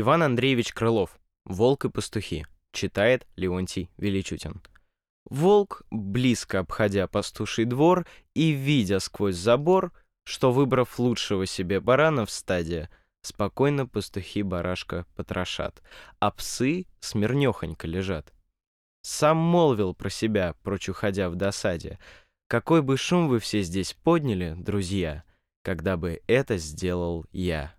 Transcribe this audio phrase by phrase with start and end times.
[0.00, 1.18] Иван Андреевич Крылов.
[1.44, 2.46] «Волк и пастухи».
[2.70, 4.62] Читает Леонтий Величутин.
[5.28, 9.92] Волк, близко обходя пастуший двор и видя сквозь забор,
[10.22, 12.90] что, выбрав лучшего себе барана в стаде,
[13.22, 15.82] спокойно пастухи барашка потрошат,
[16.20, 18.32] а псы смирнехонько лежат.
[19.02, 21.98] Сам молвил про себя, прочь уходя в досаде,
[22.46, 25.24] «Какой бы шум вы все здесь подняли, друзья,
[25.62, 27.77] когда бы это сделал я».